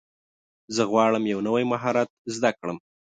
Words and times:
زه 0.75 0.83
غواړم 0.91 1.23
یو 1.33 1.39
نوی 1.47 1.63
مهارت 1.71 2.09
زده 2.35 2.51
کړم. 2.59 2.77